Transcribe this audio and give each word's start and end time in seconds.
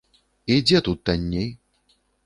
І 0.53 0.57
дзе 0.65 0.81
тут 0.89 1.05
танней? 1.11 1.49